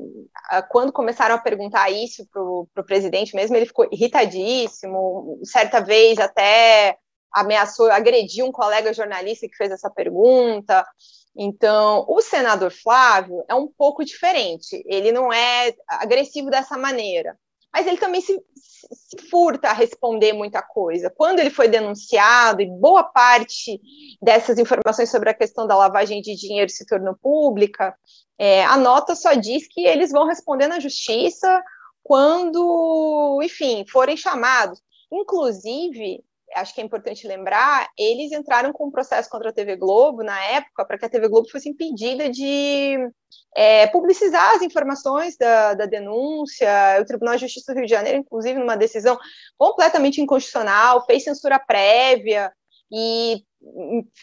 [0.71, 6.99] quando começaram a perguntar isso para o presidente mesmo, ele ficou irritadíssimo, certa vez até
[7.35, 10.87] ameaçou agredir um colega jornalista que fez essa pergunta.
[11.37, 17.37] Então, o senador Flávio é um pouco diferente, ele não é agressivo dessa maneira,
[17.73, 21.11] mas ele também se, se, furta a responder muita coisa.
[21.11, 23.81] Quando ele foi denunciado, e boa parte
[24.23, 27.93] dessas informações sobre a questão da lavagem de dinheiro se tornou pública,
[28.39, 31.61] é, a nota só diz que eles vão responder na justiça
[32.05, 34.81] quando, enfim, forem chamados.
[35.11, 36.23] Inclusive,
[36.55, 40.43] acho que é importante lembrar, eles entraram com um processo contra a TV Globo na
[40.45, 42.97] época para que a TV Globo fosse impedida de
[43.57, 46.69] é, publicizar as informações da, da, denúncia.
[47.01, 49.19] O Tribunal de Justiça do Rio de Janeiro, inclusive, numa decisão
[49.57, 52.53] completamente inconstitucional, fez censura prévia
[52.91, 53.43] e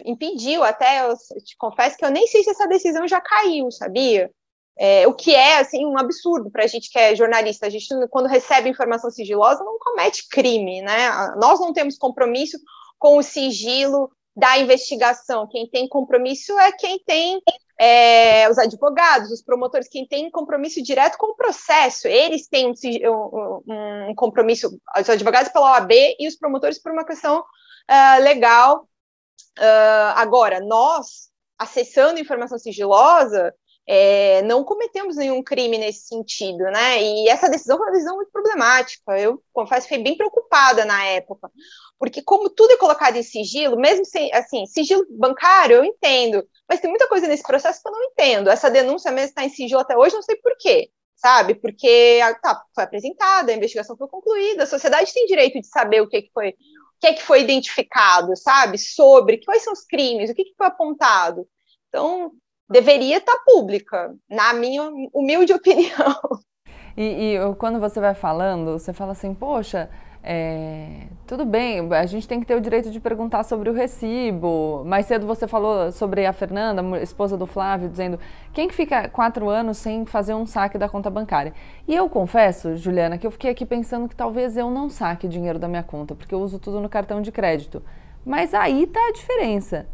[0.05, 4.29] impediu até, eu te confesso que eu nem sei se essa decisão já caiu, sabia?
[4.77, 7.67] É, o que é assim um absurdo para a gente que é jornalista.
[7.67, 11.09] A gente, quando recebe informação sigilosa, não comete crime, né?
[11.37, 12.57] Nós não temos compromisso
[12.97, 15.47] com o sigilo da investigação.
[15.47, 17.41] Quem tem compromisso é quem tem
[17.79, 22.07] é, os advogados, os promotores, quem tem compromisso direto com o processo.
[22.07, 22.71] Eles têm
[23.07, 28.87] um, um, compromisso, os advogados pela OAB e os promotores por uma questão uh, legal.
[29.57, 33.53] Uh, agora, nós, acessando informação sigilosa,
[33.87, 37.01] é, não cometemos nenhum crime nesse sentido, né?
[37.01, 39.19] E essa decisão foi uma decisão muito problemática.
[39.19, 41.51] Eu confesso que fiquei bem preocupada na época,
[41.97, 46.79] porque como tudo é colocado em sigilo, mesmo sem, assim, sigilo bancário, eu entendo, mas
[46.79, 48.49] tem muita coisa nesse processo que eu não entendo.
[48.49, 51.55] Essa denúncia mesmo está em sigilo até hoje, não sei por quê, sabe?
[51.55, 56.07] Porque tá, foi apresentada, a investigação foi concluída, a sociedade tem direito de saber o
[56.07, 58.77] que, que foi o que, é que foi identificado, sabe?
[58.77, 61.47] Sobre quais são os crimes, o que, que foi apontado.
[61.89, 62.31] Então,
[62.71, 66.15] deveria estar pública, na minha humilde opinião.
[66.95, 69.89] E, e, quando você vai falando, você fala assim, poxa,
[70.23, 74.83] é, tudo bem, a gente tem que ter o direito de perguntar sobre o recibo.
[74.85, 78.19] Mais cedo você falou sobre a Fernanda, esposa do Flávio, dizendo
[78.53, 81.53] quem que fica quatro anos sem fazer um saque da conta bancária.
[81.87, 85.57] E eu confesso, Juliana, que eu fiquei aqui pensando que talvez eu não saque dinheiro
[85.57, 87.81] da minha conta, porque eu uso tudo no cartão de crédito.
[88.23, 89.87] Mas aí tá a diferença,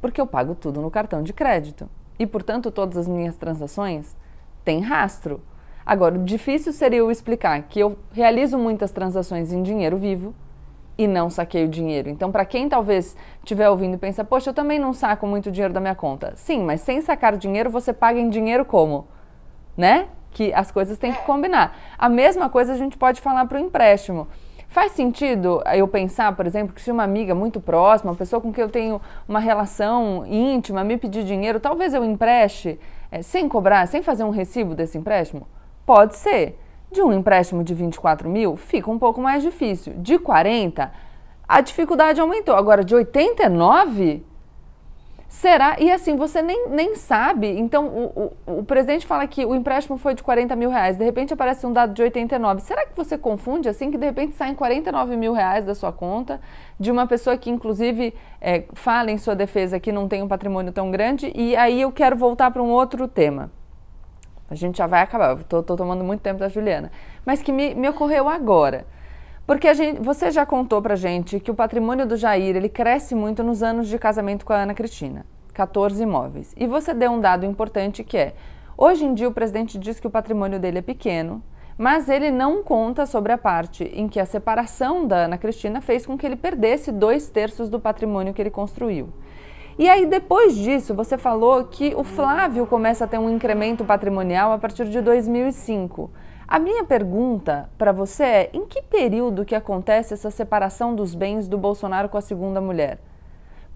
[0.00, 4.16] porque eu pago tudo no cartão de crédito e, portanto, todas as minhas transações
[4.64, 5.40] têm rastro.
[5.84, 10.34] Agora, o difícil seria eu explicar que eu realizo muitas transações em dinheiro vivo
[10.98, 12.08] e não saquei o dinheiro.
[12.08, 15.72] Então, para quem talvez estiver ouvindo e pensa, poxa, eu também não saco muito dinheiro
[15.72, 16.32] da minha conta.
[16.36, 19.06] Sim, mas sem sacar dinheiro, você paga em dinheiro como?
[19.76, 20.08] Né?
[20.30, 21.76] Que as coisas têm que combinar.
[21.98, 24.26] A mesma coisa a gente pode falar para o empréstimo.
[24.68, 28.52] Faz sentido eu pensar, por exemplo, que se uma amiga muito próxima, uma pessoa com
[28.52, 32.78] quem eu tenho uma relação íntima, me pedir dinheiro, talvez eu empreste
[33.10, 35.46] é, sem cobrar, sem fazer um recibo desse empréstimo?
[35.84, 36.58] Pode ser.
[36.90, 39.94] De um empréstimo de 24 mil, fica um pouco mais difícil.
[39.96, 40.92] De 40,
[41.48, 42.54] a dificuldade aumentou.
[42.54, 44.24] Agora, de 89,
[45.36, 45.76] Será?
[45.78, 47.46] E assim, você nem, nem sabe.
[47.46, 51.04] Então, o, o, o, presidente fala que o empréstimo foi de 40 mil reais, de
[51.04, 52.62] repente aparece um dado de 89.
[52.62, 56.40] Será que você confunde assim, que de repente saem 49 mil reais da sua conta,
[56.80, 60.72] de uma pessoa que, inclusive, é, fala em sua defesa que não tem um patrimônio
[60.72, 61.30] tão grande?
[61.34, 63.50] E aí eu quero voltar para um outro tema.
[64.48, 66.90] A gente já vai acabar, estou tomando muito tempo da Juliana.
[67.26, 68.86] Mas que me, me ocorreu agora.
[69.46, 73.44] Porque gente, você já contou pra gente que o patrimônio do Jair, ele cresce muito
[73.44, 76.52] nos anos de casamento com a Ana Cristina, 14 imóveis.
[76.56, 78.34] E você deu um dado importante que é,
[78.76, 81.40] hoje em dia o presidente diz que o patrimônio dele é pequeno,
[81.78, 86.04] mas ele não conta sobre a parte em que a separação da Ana Cristina fez
[86.04, 89.10] com que ele perdesse dois terços do patrimônio que ele construiu.
[89.78, 94.50] E aí, depois disso, você falou que o Flávio começa a ter um incremento patrimonial
[94.50, 96.10] a partir de 2005.
[96.48, 101.48] A minha pergunta para você é: em que período que acontece essa separação dos bens
[101.48, 103.00] do Bolsonaro com a segunda mulher?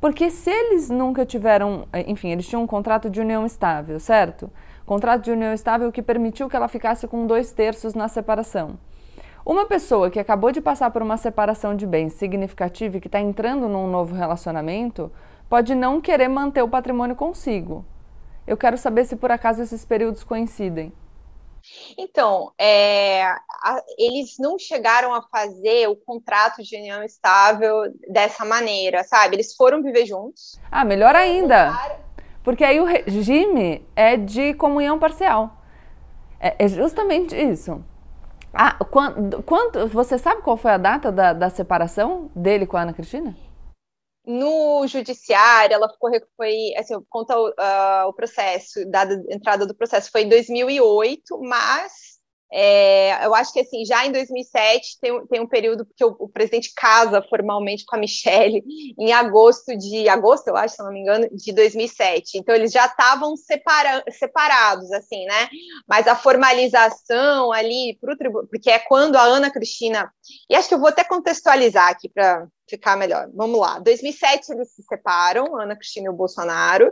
[0.00, 4.48] Porque se eles nunca tiveram, eh, enfim, eles tinham um contrato de união estável, certo?
[4.86, 8.78] Contrato de união estável que permitiu que ela ficasse com dois terços na separação.
[9.44, 13.20] Uma pessoa que acabou de passar por uma separação de bens significativa e que está
[13.20, 15.10] entrando num novo relacionamento
[15.48, 17.84] pode não querer manter o patrimônio consigo.
[18.46, 20.92] Eu quero saber se por acaso esses períodos coincidem.
[21.96, 29.04] Então, é, a, eles não chegaram a fazer o contrato de união estável dessa maneira,
[29.04, 29.36] sabe?
[29.36, 30.58] Eles foram viver juntos.
[30.70, 31.72] Ah, melhor ainda.
[32.42, 35.56] Porque aí o regime é de comunhão parcial.
[36.40, 37.84] É, é justamente isso.
[38.52, 42.82] Ah, quando, quando, você sabe qual foi a data da, da separação dele com a
[42.82, 43.36] Ana Cristina?
[44.26, 50.10] No judiciário, ela ficou, foi, assim, conta uh, o processo, dada a entrada do processo,
[50.10, 52.10] foi em 2008, mas
[52.52, 56.28] é, eu acho que assim, já em 2007 tem, tem um período que o, o,
[56.28, 58.64] presidente casa formalmente com a Michelle
[58.98, 62.38] em agosto de agosto, eu acho, se não me engano, de 2007.
[62.38, 65.48] Então eles já estavam separa, separados, assim, né?
[65.86, 70.12] Mas a formalização ali para o tribunal, porque é quando a Ana Cristina
[70.48, 73.28] e acho que eu vou até contextualizar aqui para ficar melhor.
[73.34, 73.78] Vamos lá.
[73.80, 76.90] 2007 eles se separam, Ana Cristina e o Bolsonaro.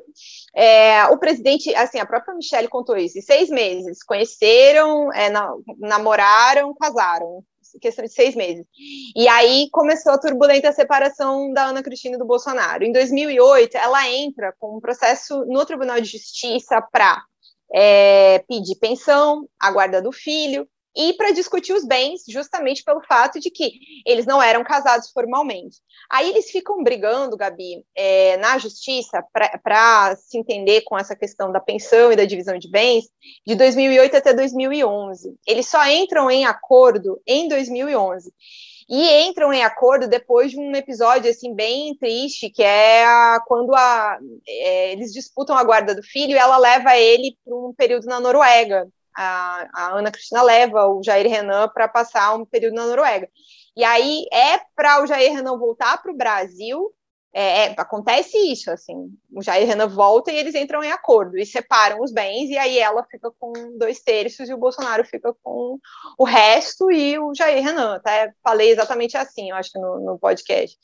[0.54, 3.18] É, o presidente, assim, a própria Michelle contou isso.
[3.18, 5.30] Em seis meses, conheceram, é,
[5.78, 7.44] namoraram, casaram.
[7.80, 8.64] Questão de seis meses.
[9.14, 12.82] E aí começou a turbulenta separação da Ana Cristina e do Bolsonaro.
[12.82, 17.22] Em 2008, ela entra com um processo no Tribunal de Justiça para
[17.72, 23.38] é, pedir pensão, a guarda do filho, e para discutir os bens, justamente pelo fato
[23.38, 23.72] de que
[24.04, 25.78] eles não eram casados formalmente.
[26.10, 29.22] Aí eles ficam brigando, Gabi, é, na justiça
[29.62, 33.04] para se entender com essa questão da pensão e da divisão de bens,
[33.46, 35.34] de 2008 até 2011.
[35.46, 38.32] Eles só entram em acordo em 2011
[38.88, 43.74] e entram em acordo depois de um episódio assim bem triste, que é a, quando
[43.74, 48.06] a, é, eles disputam a guarda do filho e ela leva ele para um período
[48.06, 48.88] na Noruega
[49.18, 53.28] a, a Ana Cristina leva o Jair Renan para passar um período na Noruega.
[53.76, 56.92] E aí é para o Jair Renan voltar para o Brasil.
[57.34, 61.44] É, é, acontece isso, assim, o Jair Renan volta e eles entram em acordo e
[61.44, 65.78] separam os bens, e aí ela fica com dois terços e o Bolsonaro fica com
[66.16, 70.78] o resto e o Jair Renan, até falei exatamente assim, eu acho no, no podcast.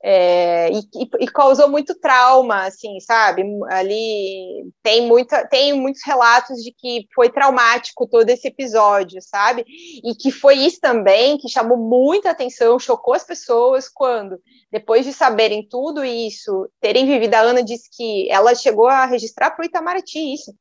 [0.00, 0.80] É, e,
[1.20, 3.42] e, causou muito trauma, assim, sabe?
[3.68, 9.64] Ali tem, muita, tem muitos relatos de que foi traumático todo esse episódio, sabe?
[10.04, 15.12] E que foi isso também que chamou muita atenção, chocou as pessoas quando, depois de
[15.12, 19.66] saberem tudo isso, terem vivido, a Ana disse que ela chegou a registrar para o
[19.66, 20.54] Itamaraty isso,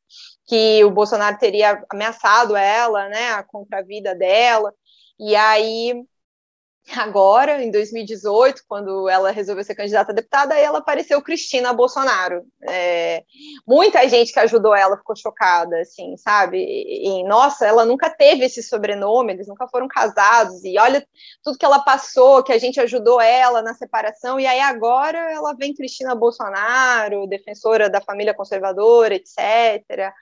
[0.48, 4.74] que o Bolsonaro teria ameaçado ela, né, contra a vida dela,
[5.20, 5.94] e aí
[6.96, 12.46] agora, em 2018, quando ela resolveu ser candidata a deputada, aí ela apareceu Cristina Bolsonaro.
[12.68, 13.24] É,
[13.68, 16.58] muita gente que ajudou ela ficou chocada, assim, sabe?
[16.60, 21.06] E, nossa, ela nunca teve esse sobrenome, eles nunca foram casados, e olha
[21.44, 25.54] tudo que ela passou, que a gente ajudou ela na separação, e aí agora ela
[25.54, 30.14] vem Cristina Bolsonaro, defensora da família conservadora, etc.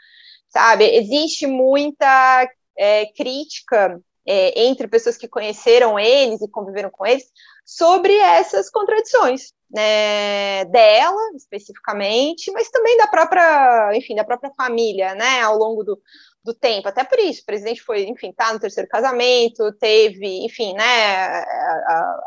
[0.47, 0.85] Sabe?
[0.95, 7.25] Existe muita é, crítica é, entre pessoas que conheceram eles e conviveram com eles,
[7.65, 15.41] sobre essas contradições, né, dela especificamente, mas também da própria, enfim, da própria família, né,
[15.41, 15.99] ao longo do,
[16.43, 16.87] do tempo.
[16.87, 21.43] Até por isso, o presidente foi, enfim, tá no terceiro casamento, teve, enfim, né,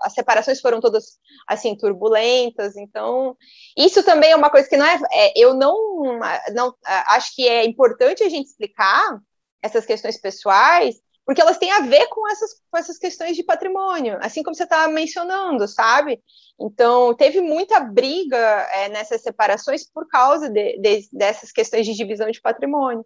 [0.03, 2.77] as separações foram todas assim turbulentas.
[2.77, 3.37] Então,
[3.77, 6.19] isso também é uma coisa que não é, é eu não,
[6.53, 9.21] não acho que é importante a gente explicar
[9.63, 10.97] essas questões pessoais
[11.29, 14.63] porque elas têm a ver com essas, com essas questões de patrimônio, assim como você
[14.63, 16.23] estava mencionando, sabe?
[16.59, 18.39] Então, teve muita briga
[18.73, 23.05] é, nessas separações por causa de, de, dessas questões de divisão de patrimônio.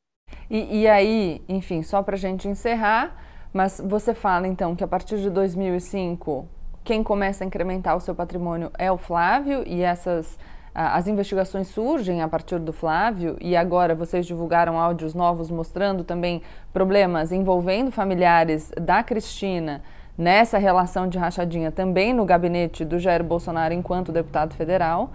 [0.48, 3.20] E, e aí, enfim, só para a gente encerrar,
[3.52, 6.48] mas você fala então que a partir de 2005
[6.84, 10.38] quem começa a incrementar o seu patrimônio é o Flávio e essas
[10.74, 16.42] as investigações surgem a partir do Flávio e agora vocês divulgaram áudios novos mostrando também
[16.72, 19.82] problemas envolvendo familiares da Cristina
[20.16, 25.10] nessa relação de rachadinha também no gabinete do Jair Bolsonaro enquanto deputado federal.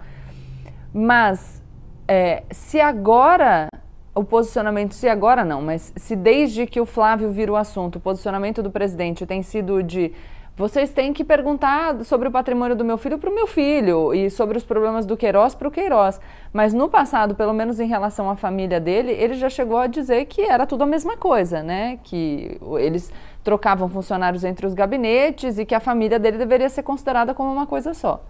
[0.92, 1.62] Mas
[2.06, 3.68] é, se agora
[4.14, 8.00] o posicionamento, se agora não, mas se desde que o Flávio vira o assunto, o
[8.00, 10.12] posicionamento do presidente tem sido de
[10.58, 14.28] vocês têm que perguntar sobre o patrimônio do meu filho para o meu filho e
[14.28, 16.20] sobre os problemas do Queiroz para o Queiroz.
[16.52, 20.24] Mas no passado, pelo menos em relação à família dele, ele já chegou a dizer
[20.24, 22.00] que era tudo a mesma coisa, né?
[22.02, 23.12] Que eles
[23.44, 27.66] trocavam funcionários entre os gabinetes e que a família dele deveria ser considerada como uma
[27.66, 28.20] coisa só.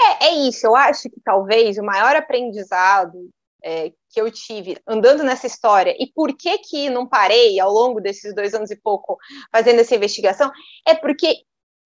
[0.00, 0.66] É, é isso.
[0.66, 3.28] Eu acho que talvez o maior aprendizado
[3.62, 8.00] é, que eu tive andando nessa história e por que que não parei ao longo
[8.00, 9.18] desses dois anos e pouco
[9.52, 10.50] fazendo essa investigação
[10.86, 11.42] é porque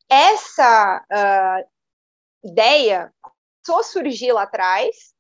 [0.08, 3.12] essa uh, ideia
[3.64, 5.12] só surgiu lá atrás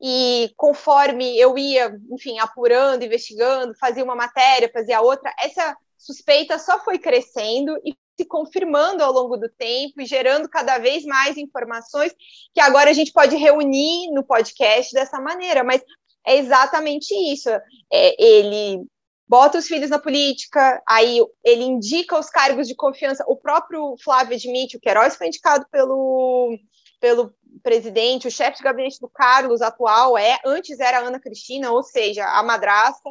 [0.00, 6.78] e conforme eu ia, enfim, apurando, investigando, fazia uma matéria, fazia outra, essa suspeita só
[6.84, 12.14] foi crescendo e se confirmando ao longo do tempo e gerando cada vez mais informações
[12.54, 15.82] que agora a gente pode reunir no podcast dessa maneira, mas
[16.26, 17.50] é exatamente isso.
[17.92, 18.84] É, ele
[19.28, 23.24] bota os filhos na política, aí ele indica os cargos de confiança.
[23.26, 26.56] O próprio Flávio admite, o Queiroz foi indicado pelo
[26.98, 31.82] pelo presidente, o chefe de gabinete do Carlos atual é, antes era Ana Cristina, ou
[31.82, 33.10] seja, a madrasta.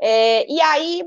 [0.00, 1.04] É, e aí,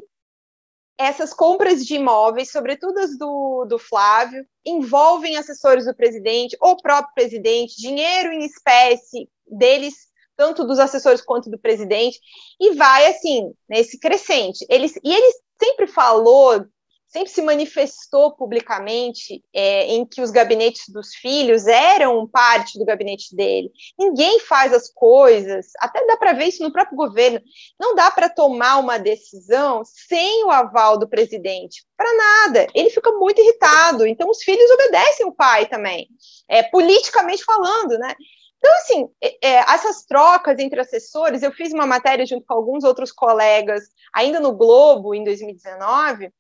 [1.00, 7.14] essas compras de imóveis, sobretudo as do, do Flávio, envolvem assessores do presidente, o próprio
[7.16, 12.20] presidente, dinheiro em espécie deles, tanto dos assessores quanto do presidente,
[12.60, 14.66] e vai assim, nesse crescente.
[14.70, 16.66] Eles, e ele sempre falou
[17.10, 23.36] sempre se manifestou publicamente é, em que os gabinetes dos filhos eram parte do gabinete
[23.36, 23.72] dele.
[23.98, 27.42] Ninguém faz as coisas, até dá para ver isso no próprio governo.
[27.80, 32.68] Não dá para tomar uma decisão sem o aval do presidente, para nada.
[32.76, 34.06] Ele fica muito irritado.
[34.06, 36.08] Então, os filhos obedecem o pai também,
[36.48, 38.14] é, politicamente falando, né?
[38.60, 42.84] Então, assim, é, é essas trocas entre assessores, eu fiz uma matéria junto com alguns
[42.84, 43.84] outros colegas,
[44.14, 46.32] ainda no Globo, em 2019,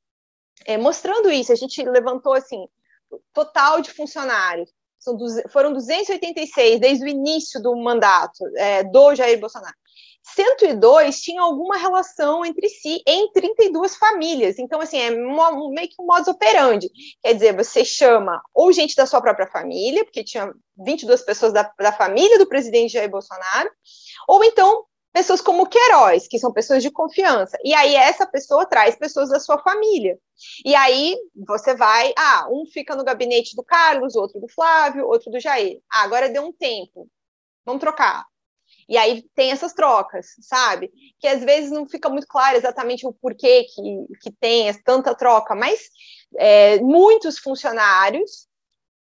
[0.65, 1.51] é, mostrando isso.
[1.51, 2.67] A gente levantou assim,
[3.33, 4.69] total de funcionários.
[4.97, 5.17] São,
[5.49, 9.75] foram 286 desde o início do mandato é, do Jair Bolsonaro.
[10.35, 14.59] 102 tinham alguma relação entre si, em 32 famílias.
[14.59, 16.89] Então, assim, é meio que um modus operandi.
[17.21, 21.71] Quer dizer, você chama ou gente da sua própria família, porque tinha 22 pessoas da,
[21.79, 23.71] da família do presidente Jair Bolsonaro,
[24.27, 27.57] ou então pessoas como Queiroz, que são pessoas de confiança.
[27.63, 30.17] E aí essa pessoa traz pessoas da sua família.
[30.65, 35.31] E aí você vai, ah, um fica no gabinete do Carlos, outro do Flávio, outro
[35.31, 35.81] do Jair.
[35.91, 37.09] Ah, agora deu um tempo.
[37.65, 38.25] Vamos trocar.
[38.87, 40.91] E aí tem essas trocas, sabe?
[41.19, 45.53] Que às vezes não fica muito claro exatamente o porquê que, que tem tanta troca,
[45.55, 45.79] mas
[46.37, 48.48] é, muitos funcionários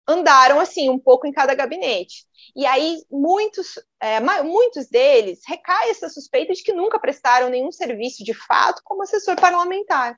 [0.07, 2.25] andaram assim um pouco em cada gabinete.
[2.55, 8.23] E aí muitos, é, muitos deles recai essa suspeita de que nunca prestaram nenhum serviço
[8.23, 10.17] de fato como assessor parlamentar.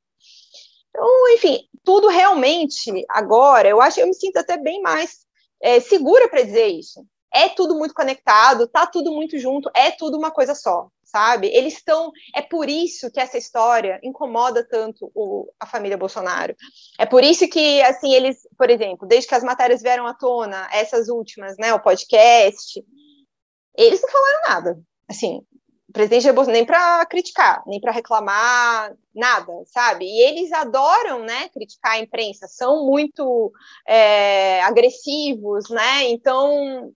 [0.90, 5.26] Então, enfim, tudo realmente agora, eu acho, eu me sinto até bem mais
[5.62, 7.06] é, segura para dizer isso.
[7.34, 11.48] É tudo muito conectado, tá tudo muito junto, é tudo uma coisa só sabe?
[11.54, 12.12] Eles estão.
[12.36, 16.56] É por isso que essa história incomoda tanto o, a família Bolsonaro.
[16.98, 20.68] É por isso que, assim, eles, por exemplo, desde que as matérias vieram à tona,
[20.72, 22.84] essas últimas, né, o podcast,
[23.78, 24.82] eles não falaram nada.
[25.08, 25.42] Assim,
[25.88, 30.06] o presidente Jair Bolsonaro nem para criticar, nem para reclamar, nada, sabe?
[30.06, 33.52] E eles adoram, né, criticar a imprensa, são muito
[33.88, 36.10] é, agressivos, né?
[36.10, 36.92] Então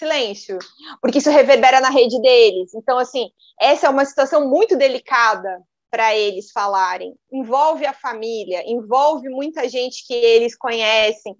[0.00, 0.58] silêncio,
[1.00, 2.74] porque isso reverbera na rede deles.
[2.74, 3.30] Então, assim,
[3.60, 7.14] essa é uma situação muito delicada para eles falarem.
[7.32, 11.36] Envolve a família, envolve muita gente que eles conhecem,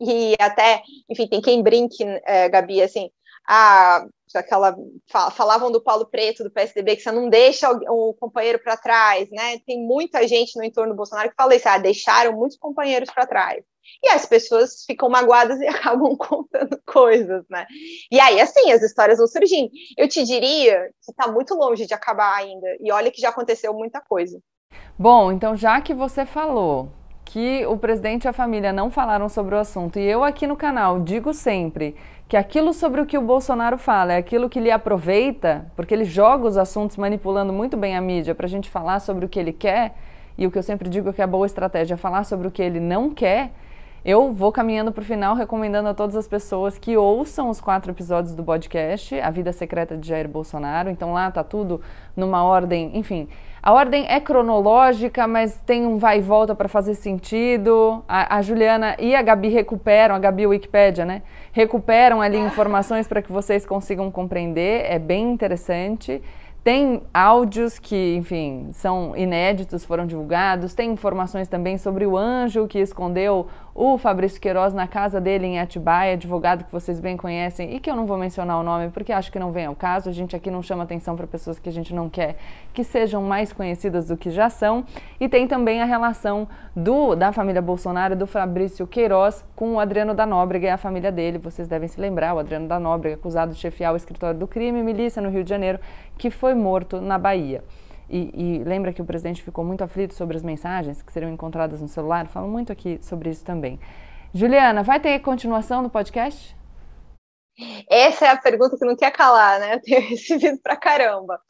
[0.00, 3.10] e até, enfim, tem quem brinque, é, Gabi, assim,
[3.46, 4.76] a, aquela
[5.32, 9.28] falavam do Paulo Preto do PSDB que você não deixa o, o companheiro para trás,
[9.30, 9.58] né?
[9.66, 13.26] Tem muita gente no entorno do Bolsonaro que fala isso, ah, deixaram muitos companheiros para
[13.26, 13.64] trás.
[14.02, 17.66] E as pessoas ficam magoadas e acabam contando coisas, né?
[18.10, 19.70] E aí, assim, as histórias vão surgindo.
[19.96, 22.66] Eu te diria que está muito longe de acabar ainda.
[22.80, 24.40] E olha que já aconteceu muita coisa.
[24.98, 26.90] Bom, então já que você falou
[27.24, 30.56] que o presidente e a família não falaram sobre o assunto, e eu aqui no
[30.56, 31.94] canal digo sempre
[32.28, 36.04] que aquilo sobre o que o Bolsonaro fala é aquilo que lhe aproveita, porque ele
[36.04, 39.38] joga os assuntos manipulando muito bem a mídia para a gente falar sobre o que
[39.38, 39.94] ele quer,
[40.36, 42.50] e o que eu sempre digo que é a boa estratégia é falar sobre o
[42.50, 43.52] que ele não quer.
[44.02, 47.92] Eu vou caminhando para o final recomendando a todas as pessoas que ouçam os quatro
[47.92, 50.88] episódios do podcast A Vida Secreta de Jair Bolsonaro.
[50.88, 51.82] Então lá tá tudo
[52.16, 53.28] numa ordem, enfim.
[53.62, 58.02] A ordem é cronológica, mas tem um vai e volta para fazer sentido.
[58.08, 61.20] A, a, Juliana e a Gabi recuperam, a Gabi Wikipédia, né?
[61.52, 64.86] Recuperam ali informações para que vocês consigam compreender.
[64.86, 66.22] É bem interessante.
[66.62, 70.74] Tem áudios que, enfim, são inéditos, foram divulgados.
[70.74, 75.60] Tem informações também sobre o anjo que escondeu o Fabrício Queiroz na casa dele em
[75.60, 79.12] Atibaia, advogado que vocês bem conhecem e que eu não vou mencionar o nome porque
[79.12, 80.08] acho que não vem ao caso.
[80.08, 82.36] A gente aqui não chama atenção para pessoas que a gente não quer
[82.72, 84.84] que sejam mais conhecidas do que já são.
[85.18, 90.14] E tem também a relação do da família Bolsonaro, do Fabrício Queiroz, com o Adriano
[90.14, 91.38] da Nóbrega e a família dele.
[91.38, 94.82] Vocês devem se lembrar, o Adriano da Nóbrega, acusado de chefiar o escritório do crime,
[94.82, 95.78] milícia no Rio de Janeiro,
[96.18, 97.62] que foi morto na Bahia.
[98.10, 101.80] E, e, lembra que o presidente ficou muito aflito sobre as mensagens que seriam encontradas
[101.80, 102.26] no celular?
[102.26, 103.78] Falo muito aqui sobre isso também.
[104.34, 106.56] Juliana, vai ter continuação do podcast?
[107.88, 109.74] Essa é a pergunta que não quer calar, né?
[109.74, 111.40] Eu tenho recebido pra caramba.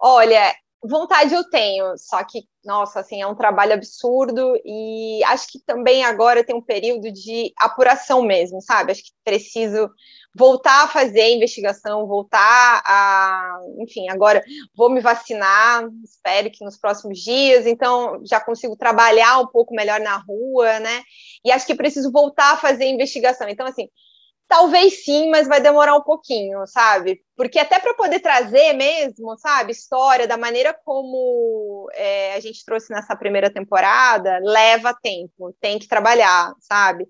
[0.00, 5.58] Olha, vontade eu tenho, só que, nossa, assim, é um trabalho absurdo e acho que
[5.60, 8.92] também agora tem um período de apuração mesmo, sabe?
[8.92, 9.90] Acho que preciso
[10.34, 14.42] voltar a fazer a investigação, voltar a, enfim, agora
[14.76, 20.00] vou me vacinar, espero que nos próximos dias, então já consigo trabalhar um pouco melhor
[20.00, 21.02] na rua, né?
[21.44, 23.48] E acho que preciso voltar a fazer a investigação.
[23.48, 23.88] Então, assim,
[24.48, 27.20] Talvez sim, mas vai demorar um pouquinho, sabe?
[27.38, 32.92] Porque até para poder trazer mesmo, sabe, história da maneira como é, a gente trouxe
[32.92, 37.06] nessa primeira temporada, leva tempo, tem que trabalhar, sabe?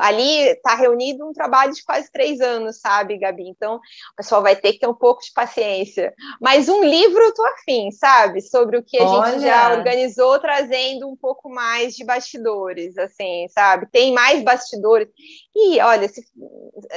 [0.00, 3.48] ali está reunido um trabalho de quase três anos, sabe, Gabi?
[3.48, 6.14] Então, o pessoal vai ter que ter um pouco de paciência.
[6.40, 8.40] Mas um livro eu tô afim, sabe?
[8.40, 9.32] Sobre o que a Olha.
[9.32, 13.86] gente já organizou, trazendo um pouco mais de bastidores, assim, sabe?
[13.90, 15.08] Tem mais bastidores.
[15.54, 16.22] E, olha, se,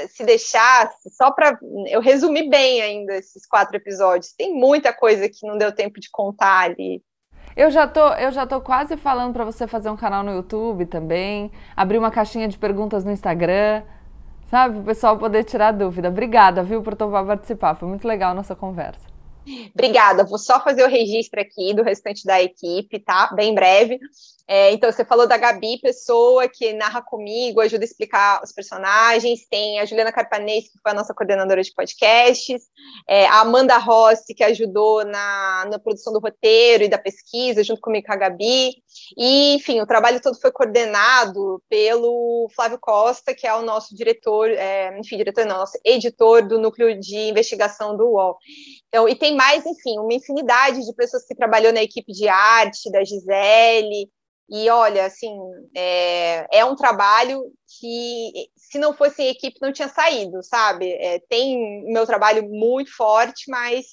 [0.09, 1.57] se deixasse, só para
[1.87, 6.09] eu resumir bem ainda esses quatro episódios, tem muita coisa que não deu tempo de
[6.11, 7.01] contar ali.
[7.55, 10.85] Eu já tô, eu já tô quase falando para você fazer um canal no YouTube
[10.85, 13.83] também, abrir uma caixinha de perguntas no Instagram,
[14.47, 14.79] sabe?
[14.79, 16.09] O pessoal poder tirar dúvida.
[16.09, 17.75] Obrigada, viu, por topar participar.
[17.75, 19.18] Foi muito legal a nossa conversa.
[19.73, 20.23] Obrigada.
[20.23, 23.31] Vou só fazer o registro aqui do restante da equipe, tá?
[23.35, 23.99] Bem breve.
[24.51, 29.47] É, então, você falou da Gabi, pessoa que narra comigo, ajuda a explicar os personagens.
[29.47, 32.63] Tem a Juliana Carpanês, que foi a nossa coordenadora de podcasts.
[33.07, 37.79] É, a Amanda Rossi, que ajudou na, na produção do roteiro e da pesquisa, junto
[37.79, 38.71] comigo com a Gabi.
[39.15, 44.49] E, enfim, o trabalho todo foi coordenado pelo Flávio Costa, que é o nosso diretor,
[44.49, 48.39] é, enfim, diretor não, nosso editor do núcleo de investigação do UOL.
[48.87, 52.91] Então, e tem mais, enfim, uma infinidade de pessoas que trabalhou na equipe de arte
[52.91, 54.11] da Gisele.
[54.49, 55.33] E olha, assim,
[55.73, 57.41] é, é um trabalho
[57.79, 60.91] que, se não fosse em equipe, não tinha saído, sabe?
[60.91, 63.85] É, tem meu trabalho muito forte, mas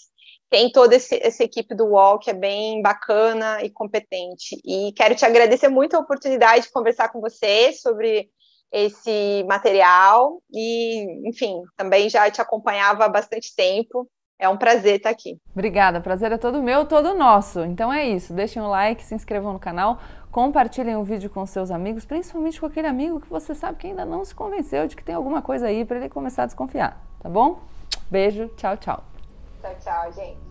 [0.50, 4.60] tem toda esse, essa equipe do UOL que é bem bacana e competente.
[4.64, 8.28] E quero te agradecer muito a oportunidade de conversar com você sobre
[8.72, 15.10] esse material e, enfim, também já te acompanhava há bastante tempo é um prazer estar
[15.10, 15.40] aqui.
[15.52, 17.60] Obrigada, prazer é todo meu, todo nosso.
[17.60, 19.98] Então é isso, deixem um like, se inscrevam no canal,
[20.30, 24.04] compartilhem o vídeo com seus amigos, principalmente com aquele amigo que você sabe que ainda
[24.04, 27.28] não se convenceu de que tem alguma coisa aí para ele começar a desconfiar, tá
[27.28, 27.60] bom?
[28.10, 29.02] Beijo, tchau, tchau.
[29.62, 30.45] Tchau, tchau, gente.